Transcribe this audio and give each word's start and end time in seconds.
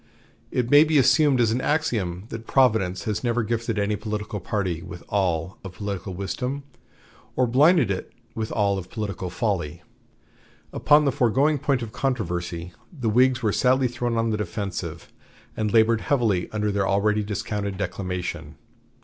It 0.49 0.71
may 0.71 0.83
be 0.83 0.97
assumed 0.97 1.39
as 1.39 1.51
an 1.51 1.61
axiom 1.61 2.23
that 2.29 2.47
Providence 2.47 3.03
has 3.03 3.23
never 3.23 3.43
gifted 3.43 3.77
any 3.77 3.95
political 3.95 4.39
party 4.39 4.81
with 4.81 5.03
all 5.09 5.59
of 5.63 5.73
political 5.75 6.15
wisdom 6.15 6.63
or 7.35 7.45
blinded 7.45 7.91
it 7.91 8.11
with 8.33 8.51
all 8.51 8.79
of 8.79 8.89
political 8.89 9.29
folly. 9.29 9.83
Upon 10.73 11.05
the 11.05 11.11
foregoing 11.11 11.59
point 11.59 11.83
of 11.83 11.91
controversy 11.91 12.73
the 12.91 13.09
Whigs 13.11 13.43
were 13.43 13.53
sadly 13.53 13.87
thrown 13.87 14.17
on 14.17 14.31
the 14.31 14.37
defensive, 14.37 15.13
and 15.55 15.71
labored 15.71 16.01
heavily 16.01 16.49
under 16.51 16.71
their 16.71 16.87
already 16.87 17.21
discounted 17.21 17.77
declamation. 17.77 18.55